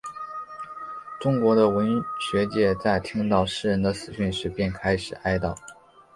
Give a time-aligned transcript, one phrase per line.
[1.19, 5.55] 中国的文学界在听到诗人的死讯时便开始哀悼。